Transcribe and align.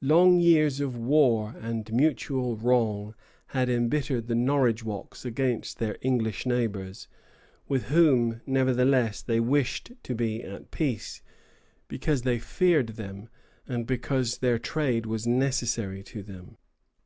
Long 0.00 0.40
years 0.40 0.80
of 0.80 0.96
war 0.96 1.54
and 1.60 1.92
mutual 1.92 2.56
wrong 2.56 3.14
had 3.48 3.68
embittered 3.68 4.26
the 4.26 4.32
Norridgewocks 4.34 5.26
against 5.26 5.78
their 5.78 5.98
English 6.00 6.46
neighbors, 6.46 7.06
with 7.68 7.88
whom, 7.88 8.40
nevertheless, 8.46 9.20
they 9.20 9.40
wished 9.40 9.92
to 10.04 10.14
be 10.14 10.42
at 10.42 10.70
peace, 10.70 11.20
because 11.86 12.22
they 12.22 12.38
feared 12.38 12.96
them, 12.96 13.28
and 13.66 13.86
because 13.86 14.38
their 14.38 14.58
trade 14.58 15.04
was 15.04 15.26
necessary 15.26 16.02
to 16.02 16.22
them. 16.22 16.56